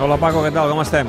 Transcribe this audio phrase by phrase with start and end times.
[0.00, 0.68] Hola, Paco, què tal?
[0.68, 1.08] Com estem?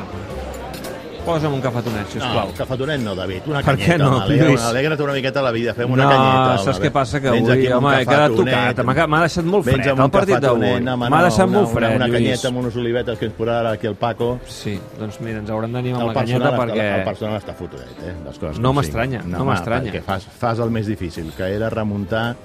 [1.26, 2.52] Posa'm un cafetonet, sisplau.
[2.52, 3.96] No, cafetonet no, David, una Per canyeta.
[3.96, 4.62] què no, alegra- Lluís?
[4.62, 6.58] Alegra't una miqueta la vida, fem una no, canyeta.
[6.64, 6.86] saps home.
[6.86, 7.20] què passa?
[7.20, 8.84] Que Vens avui, home, he quedat tocat.
[8.86, 10.80] M'ha deixat molt fred el un partit d'avui.
[10.86, 13.72] M'ha no, deixat una, molt fred, Una, una canyeta amb unes olivetes que ens posarà
[13.72, 14.40] aquí el Paco.
[14.48, 16.86] Sí, doncs mira, ens haurem d'animar amb la canyeta personal, perquè...
[16.86, 18.14] està, el personal està fotudet, eh?
[18.28, 19.92] Les coses No m'estranya, no home, m'estranya.
[19.92, 22.36] Perquè fas, fas el més difícil, que era remuntar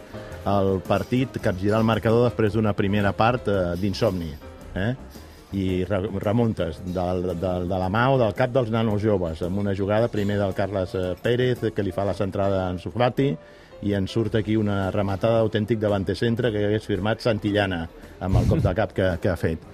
[0.48, 4.32] el partit, capgirar el marcador després d'una primera part eh, d'insomni.
[4.70, 4.94] Eh?
[5.52, 9.58] i re remuntes del, del, de la mà o del cap dels nanos joves amb
[9.58, 13.32] una jugada primer del Carles eh, Pérez que li fa la centrada en Sufrati
[13.82, 17.80] i en surt aquí una rematada autèntic davante centre que hagués firmat Santillana
[18.20, 19.66] amb el cop de cap que, que ha fet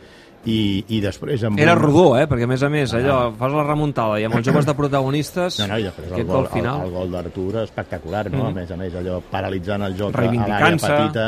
[0.47, 2.27] i, i després amb Era un- rodó, eh?
[2.31, 5.59] Perquè, a més a més, allò, fas la remuntada i amb els joves de protagonistes...
[5.61, 6.81] No, no, i després el gol, al final...
[6.85, 8.45] el, el gol d'Artur espectacular, no?
[8.45, 8.51] Mhm.
[8.53, 11.27] A més a més, allò paralitzant el joc a l'àrea petita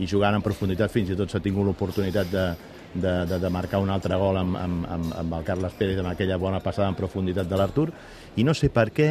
[0.00, 2.46] i jugant en profunditat, fins i tot s'ha tingut l'oportunitat de,
[2.94, 6.08] de, de, de marcar un altre gol amb, amb, amb, amb el Carles Pérez amb
[6.14, 7.90] aquella bona passada en profunditat de l'Artur
[8.40, 9.10] i no sé per què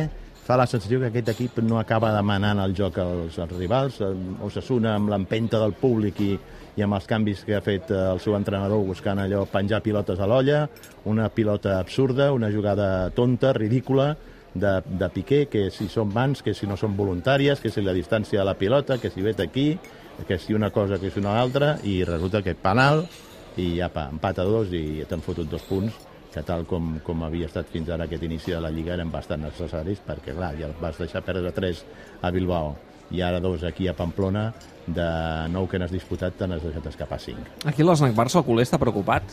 [0.50, 4.00] fa la sensació que aquest equip no acaba demanant el joc als, als rivals.
[4.42, 6.32] Osasuna amb l'empenta del públic i,
[6.80, 10.20] i amb els canvis que ha fet eh, el seu entrenador buscant allò penjar pilotes
[10.20, 10.64] a l'olla,
[11.12, 14.14] una pilota absurda, una jugada tonta, ridícula,
[14.54, 17.94] de, de Piqué, que si són mans, que si no són voluntàries, que si la
[17.94, 19.74] distància de la pilota, que si vet aquí,
[20.28, 23.06] que si una cosa, que si una altra, i resulta que penal,
[23.60, 27.24] i ja pa, empat a dos i t'han fotut dos punts que tal com, com
[27.26, 30.70] havia estat fins ara aquest inici de la Lliga eren bastant necessaris perquè clar, ja
[30.80, 31.82] vas deixar perdre 3
[32.22, 32.76] a Bilbao
[33.12, 34.52] i ara dos aquí a Pamplona
[34.86, 35.08] de
[35.54, 38.80] nou que n'has disputat te n'has deixat escapar 5 Aquí l'Snac Barça, el culer, està
[38.82, 39.24] preocupat.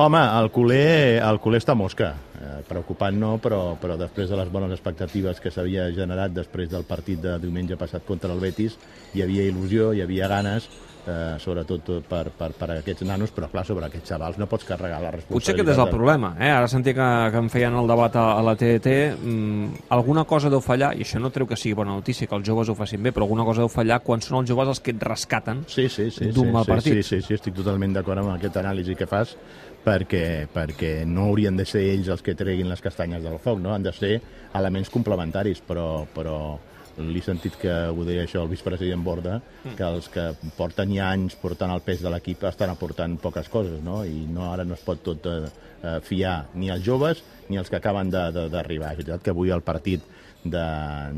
[0.00, 2.14] Home, el culer, el culer està mosca.
[2.40, 6.86] Eh, preocupant no, però, però després de les bones expectatives que s'havia generat després del
[6.88, 8.78] partit de diumenge passat contra el Betis,
[9.12, 10.70] hi havia il·lusió, hi havia ganes,
[11.06, 15.02] eh, sobretot per, per, per aquests nanos, però clar, sobre aquests xavals no pots carregar
[15.02, 15.36] la responsabilitat.
[15.36, 16.32] Potser aquest és el problema.
[16.38, 16.50] Eh?
[16.52, 18.94] Ara sentia que, que em feien el debat a, a la TDT.
[19.18, 22.46] Mm, alguna cosa deu fallar, i això no treu que sigui bona notícia, que els
[22.46, 24.94] joves ho facin bé, però alguna cosa deu fallar quan són els joves els que
[24.96, 27.00] et rescaten sí, sí, sí, d'un sí, mal sí, partit.
[27.00, 29.36] Sí, sí, sí, estic totalment d'acord amb aquest anàlisi que fas,
[29.84, 33.72] perquè, perquè no haurien de ser ells els que treguin les castanyes del foc, no?
[33.74, 34.20] han de ser
[34.54, 36.58] elements complementaris, però, però
[37.00, 39.38] l'he sentit que ho deia això el vicepresident Borda,
[39.76, 40.24] que els que
[40.58, 44.02] porten ja anys portant el pes de l'equip estan aportant poques coses, no?
[44.04, 45.46] i no, ara no es pot tot eh,
[45.82, 48.92] eh, fiar ni als joves ni als que acaben de- de- d'arribar.
[48.92, 50.02] És veritat que avui el partit
[50.44, 50.66] de,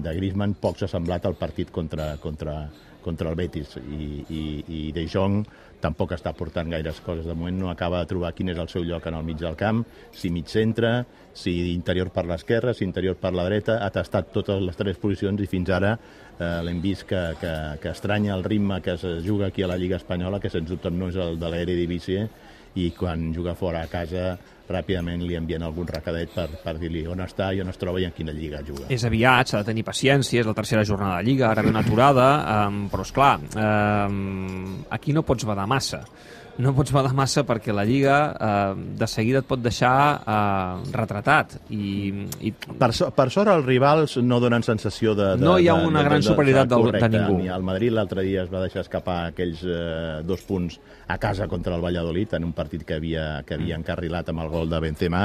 [0.05, 2.69] de Griezmann poc s'ha semblat al partit contra, contra,
[3.03, 5.43] contra el Betis i, i, i De Jong
[5.83, 7.27] tampoc està portant gaires coses.
[7.27, 9.59] De moment no acaba de trobar quin és el seu lloc en el mig del
[9.59, 9.83] camp,
[10.15, 11.03] si mig centre,
[11.35, 15.41] si interior per l'esquerra, si interior per la dreta, ha tastat totes les tres posicions
[15.41, 19.49] i fins ara eh, l'hem vist que, que, que estranya el ritme que es juga
[19.49, 22.29] aquí a la Lliga Espanyola, que sens dubte no és el de l'Eredivisie,
[22.81, 24.33] i quan juga fora a casa
[24.73, 28.07] ràpidament li envien algun recadet per, per dir-li on està i on es troba i
[28.09, 28.87] en quina lliga juga.
[28.95, 31.83] És aviat, s'ha de tenir paciència, és la tercera jornada de Lliga, ara ve una
[31.85, 32.29] aturada,
[32.69, 36.05] um, però és clar, um, aquí no pots badar massa.
[36.61, 41.55] No pots badar massa perquè la Lliga uh, de seguida et pot deixar uh, retratat.
[41.73, 42.13] I,
[42.45, 45.31] i Per, so, per sort els rivals no donen sensació de...
[45.41, 47.09] de No hi ha de- una de- gran de- superioritat del- de correcte.
[47.17, 47.39] ningú.
[47.41, 50.77] Ni el Madrid l'altre dia es va deixar escapar aquells eh, dos punts
[51.09, 54.53] a casa contra el Valladolid en un partit que havia, que havia encarrilat amb el
[54.53, 55.25] gol de Benzema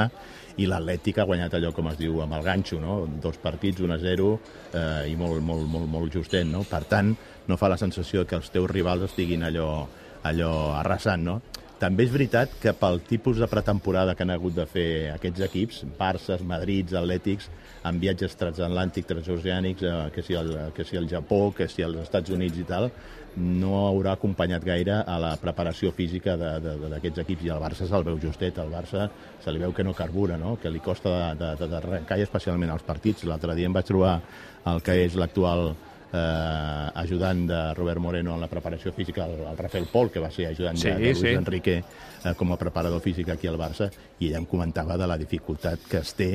[0.58, 3.02] i l'Atlètic ha guanyat allò, com es diu, amb el ganxo, no?
[3.22, 4.32] Dos partits, 1 a 0
[4.72, 6.64] eh, i molt, molt, molt, molt justet, no?
[6.66, 7.12] Per tant,
[7.46, 9.84] no fa la sensació que els teus rivals estiguin allò,
[10.26, 11.40] allò arrasant, no?
[11.78, 15.84] També és veritat que pel tipus de pretemporada que han hagut de fer aquests equips,
[15.98, 17.46] Barça, Madrids, Atlètics,
[17.86, 22.00] amb viatges transatlàntics, transoceànics, eh, que, si el, que si el Japó, que si els
[22.02, 22.90] Estats Units i tal,
[23.38, 28.18] no haurà acompanyat gaire a la preparació física d'aquests equips i el Barça se'l veu
[28.18, 29.06] justet, el Barça
[29.44, 30.56] se li veu que no carbura, no?
[30.58, 33.22] que li costa d'arrencar i especialment als partits.
[33.28, 34.18] L'altre dia em vaig trobar
[34.66, 35.76] el que és l'actual
[36.12, 40.30] eh, ajudant de Robert Moreno en la preparació física, el, el Rafael Pol, que va
[40.30, 41.34] ser ajudant Sí, de, de Luis sí.
[41.34, 45.18] Enrique eh, com a preparador físic aquí al Barça, i ella em comentava de la
[45.20, 46.32] dificultat que es té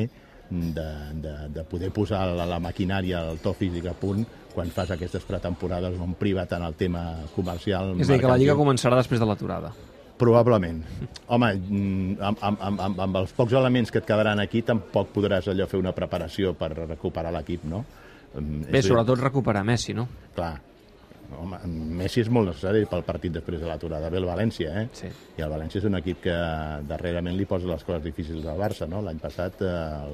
[0.49, 0.89] de,
[1.23, 5.23] de, de poder posar la, la maquinària, el to físic a punt quan fas aquestes
[5.25, 7.95] pretemporades on priva tant el tema comercial...
[7.97, 9.73] és a dir, que la Lliga començarà després de l'aturada.
[10.19, 10.83] Probablement.
[11.33, 15.49] Home, mm, amb, amb, amb, amb els pocs elements que et quedaran aquí tampoc podràs
[15.49, 17.81] allò fer una preparació per recuperar l'equip, no?
[18.33, 20.07] Bé, és- sobretot recuperar Messi, no?
[20.35, 20.55] Clar,
[21.37, 24.09] home, Messi és molt necessari pel partit després de l'aturada.
[24.09, 24.87] Ve el València, eh?
[24.93, 25.07] Sí.
[25.37, 26.37] I el València és un equip que
[26.89, 29.01] darrerament li posa les coses difícils al Barça, no?
[29.01, 29.73] L'any passat eh,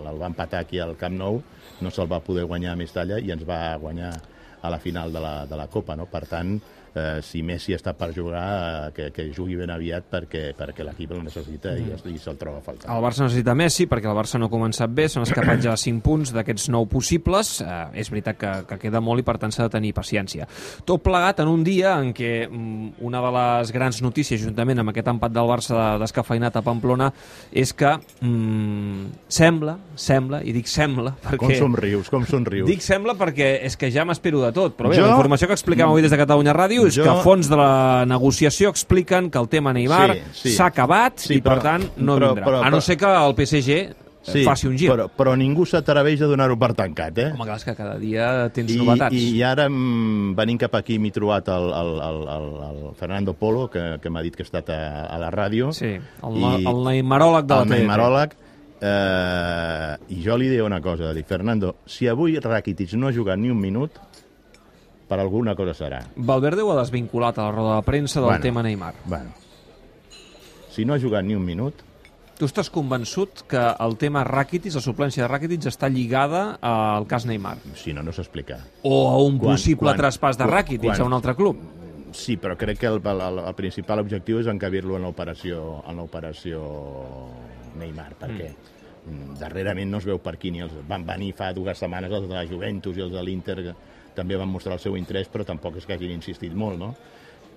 [0.09, 1.41] el va empatar aquí al Camp Nou,
[1.81, 4.13] no se'l va poder guanyar a Mestalla i ens va guanyar
[4.61, 6.05] a la final de la, de la Copa, no?
[6.11, 6.61] Per tant, eh,
[7.23, 8.43] si Messi està per jugar,
[8.89, 12.59] eh, que, que jugui ben aviat perquè, perquè l'equip el necessita i, i se'l troba
[12.59, 12.89] a faltar.
[12.95, 16.01] El Barça necessita Messi perquè el Barça no ha començat bé, s'han escapat ja 5
[16.05, 17.59] punts d'aquests 9 possibles.
[17.61, 20.47] Eh, és veritat que, que queda molt i per tant s'ha de tenir paciència.
[20.85, 24.93] Tot plegat en un dia en què mm, una de les grans notícies, juntament amb
[24.93, 27.11] aquest empat del Barça descafeinat a Pamplona,
[27.51, 31.39] és que mm, sembla, sembla, i dic sembla, perquè...
[31.45, 32.67] Com somrius, com somrius.
[32.69, 35.57] Dic sembla perquè és que ja m'espero de tot, però bé, Jo- la informació que
[35.57, 39.29] explicàvem avui des de Catalunya Ràdio és Jo- que a fons de la negociació expliquen
[39.29, 40.49] que el tema Neymar Sí, sí.
[40.55, 42.45] s'ha acabat Sí, i per però- tant no però- vindrà.
[42.45, 44.89] però- a no però- ser que el PSG sí, faci un gir.
[44.91, 47.31] Però, però ningú s'atreveix a donar-ho per tancat, eh?
[47.33, 49.15] Home, clar, és que cada dia tens I, novetats.
[49.15, 52.49] I ara, mm, venint cap aquí, m'he trobat el, el, el, el,
[52.89, 55.71] el Fernando Polo, que, que m'ha dit que ha estat a, a la ràdio.
[55.73, 57.77] Sí, el, I- el neymaròleg de la el TDT.
[57.79, 58.35] neymaròleg.
[58.81, 63.37] Eh, I jo li dic una cosa, dic, Fernando, si avui Rakitic no ha jugat
[63.37, 63.91] ni un minut,
[65.09, 65.99] per alguna cosa serà.
[66.15, 68.41] Valverde ho ha desvinculat a la roda de premsa del Bueno.
[68.43, 68.93] tema Neymar.
[69.05, 69.31] Bueno,
[70.69, 71.73] si no ha jugat ni un minut,
[72.39, 77.25] Tu estàs convençut que el tema Rakitic, la suplència de Rakitic, està lligada al cas
[77.27, 77.57] Neymar?
[77.75, 78.61] si no, no s'explica.
[78.83, 81.57] O a un Quan- possible quan- traspàs de quan- Rakitic quan- a un altre club?
[82.13, 86.63] Sí, però crec que el, el, el principal objectiu és encabir-lo en l'operació en l'operació
[87.77, 88.53] Neymar, perquè
[89.05, 89.35] mm.
[89.37, 92.35] darrerament no es veu per aquí ni els van venir fa dues setmanes els de
[92.35, 93.75] la Juventus i els de l'Inter
[94.15, 96.93] també van mostrar el seu interès, però tampoc és que hagin insistit molt, no?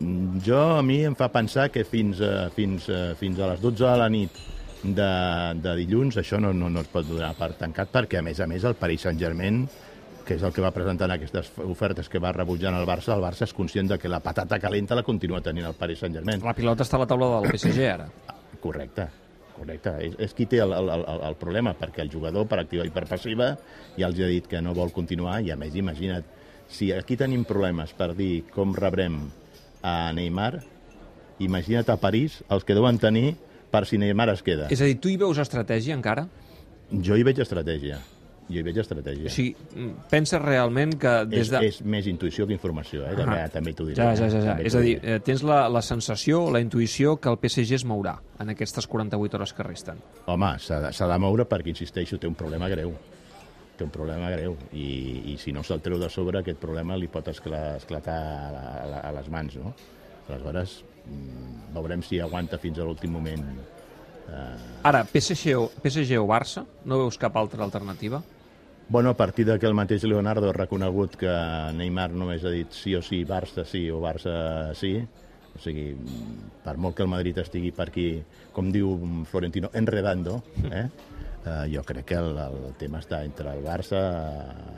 [0.01, 3.63] Mm, Jo, a mi em fa pensar que fins a, fins a, fins a les
[3.63, 4.43] 12 de la nit
[4.83, 5.13] de,
[5.63, 8.49] de dilluns això no, no, no es pot donar per tancat perquè, a més a
[8.51, 9.63] més, el Paris Saint-Germain
[10.23, 13.25] que és el que va presentar en aquestes ofertes que va rebutjant el Barça, el
[13.25, 16.45] Barça és conscient de que la patata calenta la continua tenint el Paris Saint-Germain.
[16.47, 18.07] La pilota està a la taula del PSG ara.
[18.63, 19.09] Correcte,
[19.57, 19.97] correcte.
[20.07, 22.93] És, és qui té el, el, el, el problema, perquè el jugador, per activa i
[22.95, 23.49] per passiva,
[23.97, 26.29] ja els ha dit que no vol continuar, i a més, imagina't,
[26.73, 29.19] si aquí tenim problemes per dir com rebrem
[29.83, 30.63] a Neymar,
[31.43, 33.35] imagina't a París els que deuen tenir
[33.73, 34.71] per si Neymar es queda.
[34.73, 36.27] És a dir, tu hi veus estratègia encara?
[36.93, 38.01] Jo hi veig estratègia.
[38.53, 39.31] Jo hi veig estratègia.
[39.31, 41.61] O sigui, penses realment que des és, de...
[41.71, 43.15] és més intuïció que informació, eh?
[43.17, 43.97] també, també t'ho diré.
[44.03, 44.57] Ja, ja, ja, ja.
[44.57, 47.87] També És a dir, eh, tens la, la sensació, la intuïció que el PSG es
[47.89, 50.03] mourà en aquestes 48 hores que resten.
[50.27, 52.93] Home, s'ha de, s'ha de moure perquè, insisteixo, té un problema greu.
[53.83, 54.53] Té un problema greu.
[54.79, 58.51] I, i si no se'l treu de sobre, aquest problema li pot escla, esclatar a,
[58.55, 59.73] la, a, a les mans, no?
[60.29, 63.43] Aleshores, mm, veurem si aguanta fins a l'últim moment.
[64.87, 68.23] Ara, PSG o, PSG o Barça, no veus cap altra alternativa?
[68.89, 71.35] Bueno, a partir de que el mateix Leonardo ha reconegut que
[71.75, 74.37] Neymar només ha dit sí o sí, Barça sí o Barça
[74.79, 74.95] sí,
[75.57, 75.89] o sigui,
[76.63, 78.07] per molt que el Madrid estigui per aquí,
[78.55, 78.95] com diu
[79.27, 80.39] Florentino, enredando,
[80.71, 80.87] eh?
[81.43, 83.99] Uh, jo crec que el, el tema està entre el Barça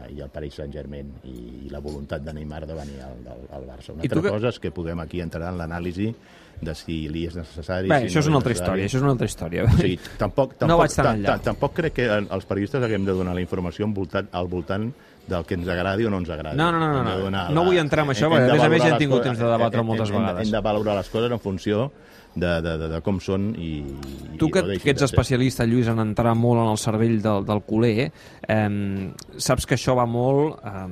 [0.09, 1.35] i el Paris Saint-Germain i,
[1.67, 3.93] i la voluntat de Neymar de venir al, al, al Barça.
[3.93, 6.09] Una I altra que- cosa és que podem aquí entrar en l'anàlisi
[6.65, 7.91] de si li és necessari...
[7.93, 9.65] Bé, si això és no una altra història, això és una altra història.
[9.69, 11.27] O sigui, tampoc, tampoc, No vaig tan ta- enllà.
[11.35, 14.89] ta- tampoc crec que els periodistes haguem de donar la informació al voltant, al voltant
[15.29, 16.57] del que ens agradi o no ens agradi.
[16.57, 17.45] No, no, no, no, no.
[17.53, 19.53] No vull entrar en això, perquè, a més a més, ja hem tingut temps de
[19.53, 20.47] debatre moltes vegades.
[20.49, 21.91] Hem de valorar les coses en funció
[22.35, 23.77] de, de, de, de com són i...
[24.39, 27.63] Tu que, no que ets especialista, Lluís, en entrar molt en el cervell del, del
[27.67, 28.09] culer,
[28.49, 28.65] eh,
[29.39, 30.89] saps que això va molt eh,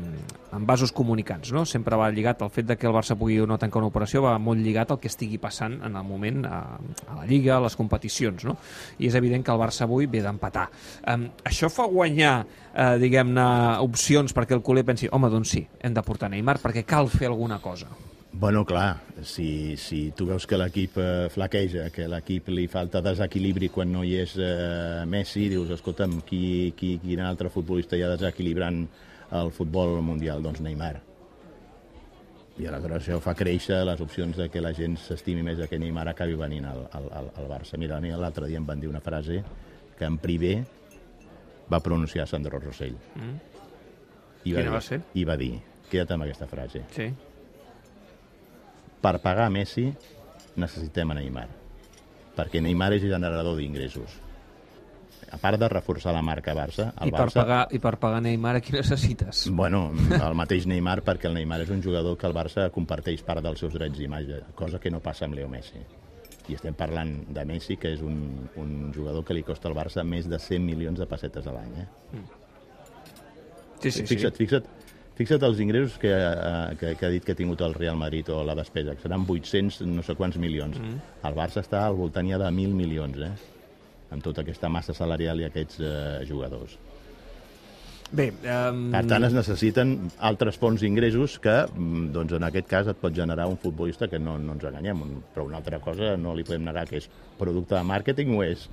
[0.52, 1.64] en vasos comunicants, no?
[1.66, 4.22] Sempre va lligat al fet de que el Barça pugui o no tancar una operació,
[4.26, 6.60] va molt lligat al que estigui passant en el moment a,
[7.08, 8.56] a la Lliga, a les competicions, no?
[9.00, 10.68] I és evident que el Barça avui ve d'empatar.
[11.02, 11.18] Eh,
[11.50, 12.36] això fa guanyar,
[12.70, 13.48] eh, diguem-ne,
[13.82, 17.32] opcions perquè el culer pensi, home, doncs sí, hem de portar Neymar perquè cal fer
[17.32, 17.90] alguna cosa.
[18.32, 23.68] Bueno, clar, si, si tu veus que l'equip eh, flaqueja, que l'equip li falta desequilibri
[23.68, 28.10] quan no hi és eh, Messi, dius, escolta'm, qui, qui, quin altre futbolista hi ha
[28.14, 28.86] desequilibrant
[29.36, 30.40] el futbol mundial?
[30.42, 30.94] Doncs Neymar.
[32.60, 35.78] I aleshores això fa créixer les opcions de que la gent s'estimi més de que
[35.80, 37.80] Neymar acabi venint al, al, al, Barça.
[37.80, 39.42] Mira, a mi l'altre dia em van dir una frase
[39.98, 40.54] que en privé
[41.72, 42.96] va pronunciar Sandro Rossell.
[43.16, 43.36] Mm.
[44.42, 45.00] I Quina dir, va ser?
[45.14, 45.52] I va dir,
[45.90, 47.10] queda't amb aquesta frase, Sí.
[49.02, 49.88] Per pagar Messi
[50.56, 51.48] necessitem a Neymar,
[52.36, 54.20] perquè Neymar és generador d'ingressos.
[55.32, 57.40] A part de reforçar la marca Barça, el I per, Barça...
[57.40, 59.46] pagar, I per pagar Neymar, aquí necessites?
[59.50, 59.86] Bueno,
[60.18, 63.64] el mateix Neymar, perquè el Neymar és un jugador que el Barça comparteix part dels
[63.64, 65.80] seus drets d'imatge, cosa que no passa amb Leo Messi.
[66.50, 68.16] I estem parlant de Messi, que és un,
[68.60, 71.74] un jugador que li costa al Barça més de 100 milions de pessetes a l'any.
[71.80, 71.88] Eh?
[73.82, 74.06] Sí, sí, sí.
[74.12, 74.66] fixa't, fixa't,
[75.18, 78.28] fixa't els ingressos que, eh, que, que ha dit que ha tingut el Real Madrid
[78.32, 80.78] o la despesa, que seran 800 no sé quants milions.
[80.78, 81.02] Mm.
[81.28, 83.32] El Barça està al voltant ja de 1.000 milions, eh?
[84.12, 85.92] amb tota aquesta massa salarial i aquests eh,
[86.28, 86.76] jugadors.
[88.12, 88.82] Bé, um...
[88.92, 89.94] Per tant, es necessiten
[90.28, 94.20] altres fonts d'ingressos que, mm, doncs, en aquest cas, et pot generar un futbolista que
[94.20, 95.00] no, no ens enganyem,
[95.32, 98.66] però una altra cosa no li podem negar que és producte de màrqueting o és.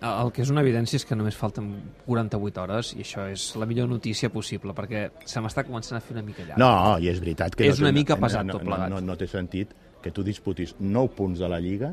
[0.00, 1.68] El que és una evidència és que només falten
[2.06, 6.16] 48 hores i això és la millor notícia possible perquè se m'està començant a fer
[6.16, 6.60] una mica llarg.
[6.62, 7.68] No, i és veritat que...
[7.68, 8.88] És no una mica pesat no, tot plegat.
[8.88, 11.92] No, no, no té sentit que tu disputis 9 punts de la Lliga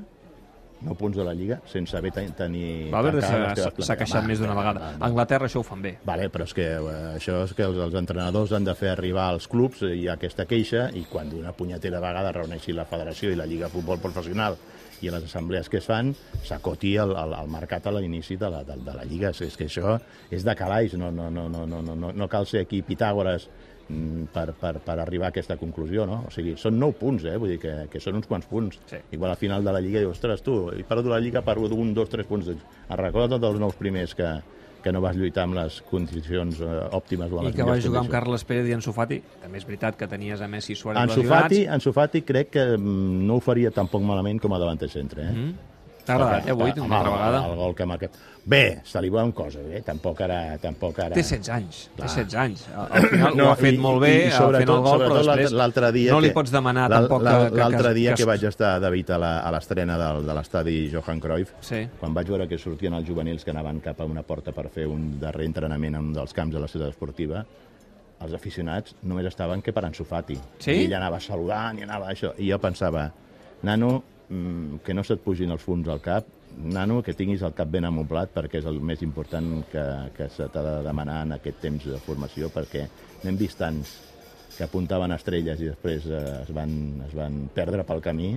[0.84, 2.92] 9 punts de la Lliga sense haver tenir...
[2.94, 4.84] Va haver de s'ha queixat més d'una vegada.
[4.84, 5.10] Va, va.
[5.10, 5.96] Anglaterra això ho fan bé.
[6.06, 9.30] Vale, però és que eh, això és que els, els entrenadors han de fer arribar
[9.32, 13.40] als clubs eh, i aquesta queixa i quan d'una punyetera vegada reuneixi la Federació i
[13.40, 14.58] la Lliga de Futbol Professional
[15.04, 16.14] i a les assemblees que es fan
[16.48, 19.34] s'acoti el, el, el mercat a l'inici de, la, de, de la Lliga.
[19.34, 19.98] És, és que això
[20.32, 23.50] és de calaix, no, no, no, no, no, no, no cal ser aquí Pitàgores
[24.34, 26.24] per, per, per arribar a aquesta conclusió, no?
[26.28, 27.36] O sigui, són 9 punts, eh?
[27.38, 28.80] Vull dir que, que són uns quants punts.
[28.90, 29.00] Sí.
[29.16, 31.94] Igual al final de la Lliga dius, ostres, tu, he perdut la Lliga per un,
[31.94, 32.50] dos, tres punts.
[32.54, 34.30] Es recorda dels nous primers que,
[34.84, 37.84] que no vas lluitar amb les condicions eh, òptimes o amb I les que vas
[37.84, 38.14] jugar amb.
[38.14, 39.20] Carles Pérez i Ansu Fati.
[39.44, 41.64] També és veritat que tenies a Messi i Suárez Ansu Fati.
[41.78, 45.36] Ansu Fati crec que mm, no ho faria tampoc malament com a davanter centre, eh?
[45.36, 45.73] Mm.
[46.04, 47.42] T'ha agradat, eh, avui, Home, una altra vegada?
[47.48, 48.16] El, gol que ha marcat.
[48.46, 49.80] Bé, se li veuen coses, eh?
[49.88, 50.58] Tampoc ara...
[50.60, 51.14] Tampoc ara...
[51.16, 52.10] Té 16 anys, té Clar.
[52.10, 52.66] 16 anys.
[52.76, 54.84] Al al final no, ho ha fet i- molt bé, i, i fent el gol,
[54.84, 57.36] però sobretot després l'altre dia no li que- pots demanar tampoc que...
[57.56, 61.86] L'altre dia que, que, vaig estar, David, a l'estrena del- de l'estadi Johan Cruyff, Sí.
[62.02, 64.88] quan vaig veure que sortien els juvenils que anaven cap a una porta per fer
[64.92, 67.46] un darrer entrenament en un dels camps de la ciutat esportiva,
[68.24, 70.36] els aficionats només estaven que per Ansu Fati.
[70.60, 70.82] Sí?
[70.84, 72.36] I ell anava saludant i anava això.
[72.40, 73.08] I jo pensava,
[73.64, 74.02] nano,
[74.84, 78.34] que no se't pugin els fums al cap, nano, que tinguis el cap ben amoblat
[78.34, 79.84] perquè és el més important que,
[80.18, 82.88] que se t'ha de demanar en aquest temps de formació perquè
[83.24, 83.96] n'hem vist tants
[84.54, 86.74] que apuntaven estrelles i després eh, es, van,
[87.08, 88.36] es van perdre pel camí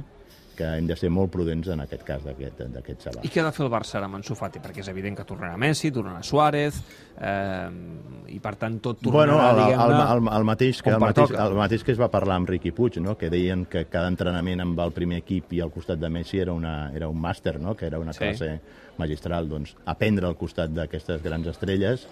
[0.57, 3.25] que hem de ser molt prudents en aquest cas d'aquest xaval.
[3.27, 4.63] I què ha de fer el Barça ara amb Ansu Fati?
[4.65, 6.79] Perquè és evident que tornarà Messi, tornarà Suárez,
[7.21, 7.69] eh,
[8.33, 10.03] i per tant tot Bueno, tornarà, el, el, diguem-ne...
[10.17, 12.99] el, el, mateix que, el, mateix, el mateix que es va parlar amb Riqui Puig,
[13.05, 13.17] no?
[13.21, 16.53] que deien que cada entrenament amb el primer equip i al costat de Messi era,
[16.57, 17.77] una, era un màster, no?
[17.77, 18.25] que era una Sí.
[18.25, 18.61] classe
[18.99, 19.49] magistral.
[19.49, 22.07] Doncs aprendre al costat d'aquestes grans estrelles,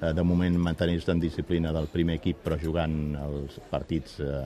[0.00, 4.42] de moment mantenir-se en disciplina del primer equip però jugant els partits eh,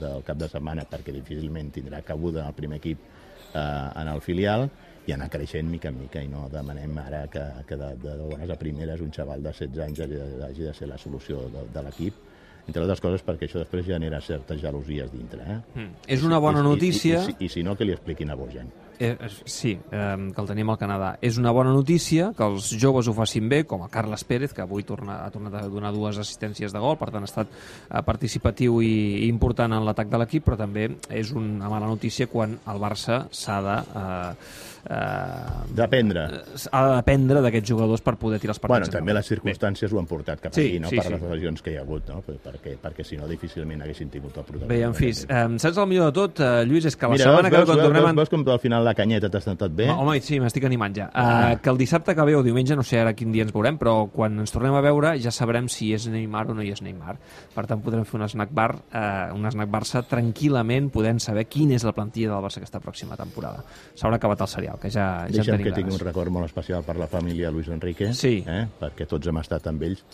[0.00, 3.06] del cap de setmana perquè difícilment tindrà cabuda en el primer equip
[3.54, 4.68] eh, en el filial
[5.06, 8.52] i anar creixent mica en mica i no demanem ara que, que de, de bones
[8.52, 11.64] a primeres un xaval de 16 anys hagi de, hagi de ser la solució de,
[11.72, 12.20] de l'equip
[12.66, 15.42] entre altres coses perquè això després genera certes gelosies dintre.
[15.42, 15.58] Eh?
[15.74, 15.88] Mm.
[16.14, 17.24] És una bona I, notícia...
[17.24, 18.68] I, i, i, i si no, que li expliquin a Bojan.
[19.02, 21.16] Eh, eh, sí, eh, que el tenim al Canadà.
[21.20, 24.62] És una bona notícia que els joves ho facin bé, com a Carles Pérez, que
[24.62, 28.02] avui torna, ha tornat a donar dues assistències de gol, per tant ha estat eh,
[28.06, 28.92] participatiu i,
[29.24, 33.24] i important en l'atac de l'equip, però també és una mala notícia quan el Barça
[33.34, 33.80] s'ha de...
[34.02, 36.24] Eh, eh, D'aprendre.
[36.70, 38.88] ha de dependre d'aquests jugadors per poder tirar els partits.
[38.88, 40.90] Bueno, també les circumstàncies ho han portat cap Sí, aquí, no?
[40.90, 41.12] sí, per sí.
[41.14, 42.22] les lesions que hi ha hagut, no?
[42.22, 44.74] perquè, perquè si no difícilment haguessin tingut el protagonisme.
[44.74, 47.28] Bé, en fi, eh, saps el millor de tot, eh, Lluís, és que la Mira,
[47.28, 48.08] setmana veus, que ve, quan veus, tornem...
[48.10, 49.88] veus, veus com al final la canyeta t'ha sentat bé?
[49.90, 51.08] Home, sí, m'estic animant ja.
[51.12, 51.24] Ah.
[51.24, 53.78] Uh, que el dissabte que ve o diumenge, no sé ara quin dia ens veurem,
[53.80, 56.82] però quan ens tornem a veure ja sabrem si és Neymar o no hi és
[56.84, 57.16] Neymar.
[57.54, 61.76] Per tant, podrem fer un snack bar, uh, un snack Barça tranquil·lament, podent saber quina
[61.78, 63.64] és la plantilla del Barça aquesta pròxima temporada.
[63.96, 66.98] S'haurà acabat el serial, que ja, ja Deixa'm que tingui un record molt especial per
[67.00, 68.42] la família Luis Enrique, Sí.
[68.46, 68.66] eh?
[68.80, 70.04] perquè tots hem estat amb ells.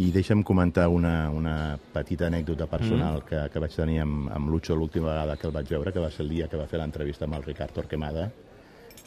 [0.00, 3.26] I deixa'm comentar una, una petita anècdota personal mm.
[3.28, 6.10] que, que vaig tenir amb, amb Lucho l'última vegada que el vaig veure, que va
[6.10, 8.30] ser el dia que va fer l'entrevista amb el Ricard Torquemada,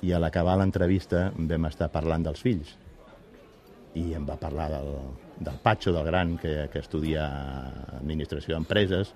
[0.06, 2.76] i a l'acabar l'entrevista vam estar parlant dels fills.
[3.96, 4.92] I em va parlar del,
[5.40, 7.26] del Patxo, del gran, que, que estudia
[7.98, 9.14] Administració d'Empreses,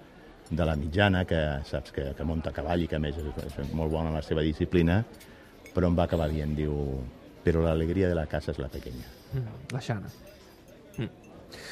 [0.49, 3.41] de la mitjana, que saps que, que munta a cavall i que a més és,
[3.45, 5.03] és molt bona en la seva disciplina,
[5.75, 6.73] però em va acabar dient, diu,
[7.45, 9.05] però l'alegria de la casa és la pequeña.
[9.35, 10.09] Mm, la Xana.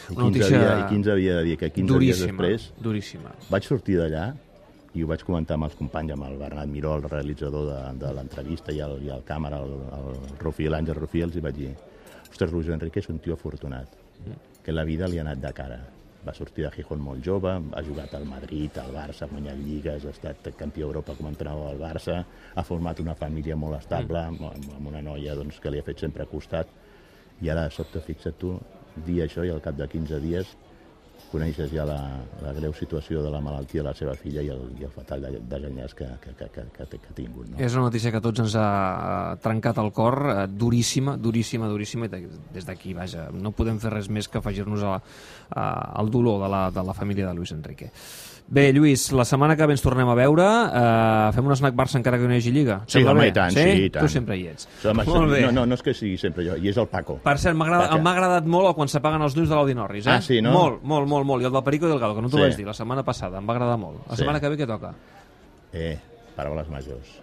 [0.10, 2.84] I Una 15, notícia havia, I 15 havia de dir que 15 Duríssima, dies després
[2.84, 3.34] duríssima.
[3.50, 4.26] vaig sortir d'allà
[4.98, 8.14] i ho vaig comentar amb els companys, amb el Bernat Miró, el realitzador de, de
[8.18, 11.76] l'entrevista, i, el, i el càmera, el, el Rufiel, l'Àngel Rufiel, els hi vaig dir
[12.32, 13.94] ostres, Luis Enrique és un tio afortunat,
[14.64, 15.78] que la vida li ha anat de cara.
[16.26, 20.06] Va sortir de Gijón molt jove, ha jugat al Madrid, al Barça, ha guanyat lligues,
[20.06, 22.18] ha estat campió d'Europa com a entrenador del Barça,
[22.56, 26.02] ha format una família molt estable, amb, amb una noia doncs, que li ha fet
[26.04, 26.74] sempre costat,
[27.42, 28.58] i ara de sobte, fixa't tu,
[29.06, 30.56] dir això i al cap de 15 dies
[31.32, 31.98] coneixes ja la,
[32.44, 35.22] la greu situació de la malaltia de la seva filla i el, i el fatal
[35.26, 37.50] de- desenllaç que, que, que, que, que, que ha tingut.
[37.50, 37.58] No?
[37.60, 42.14] És una notícia que tots ens ha trencat el cor, eh, duríssima, duríssima, duríssima, i
[42.16, 42.24] de-
[42.56, 46.84] des d'aquí, vaja, no podem fer res més que afegir-nos al dolor de la, de
[46.84, 47.92] la família de Luis Enrique.
[48.50, 50.44] Bé, Lluís, la setmana que ve ens tornem a veure.
[50.48, 52.78] Uh, fem un snack Barça encara que no hi hagi Lliga.
[52.86, 53.28] Sí, Sembla home, bé?
[53.28, 54.06] i tant, sí, i tant.
[54.08, 54.70] Tu sempre hi ets.
[54.88, 55.42] Home, Molt bé.
[55.44, 57.18] no, no, no és que sigui sempre jo, i és el Paco.
[57.26, 60.14] Per cert, m'ha agradat, agradat molt quan s'apaguen els llums de l'Audi Norris, eh?
[60.16, 60.54] Ah, sí, no?
[60.56, 61.42] Molt, molt, molt, molt.
[61.42, 62.44] I el del Perico Delgado, que no t'ho Sí.
[62.44, 64.06] vaig dir la setmana passada, em va agradar molt.
[64.08, 64.22] La Sí.
[64.22, 64.94] setmana que ve què toca?
[65.74, 65.98] Eh,
[66.36, 67.22] paraules majors.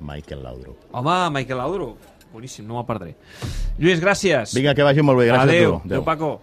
[0.00, 0.76] Michael Laudrup.
[0.92, 1.98] Home, Michael Laudrup.
[2.32, 3.14] Boníssim, no me'l perdré.
[3.78, 4.54] Lluís, gràcies.
[4.54, 5.28] Vinga, que vagi molt bé.
[5.28, 5.74] Gràcies Adéu.
[5.76, 5.86] a tu.
[5.88, 6.40] Adéu, Paco.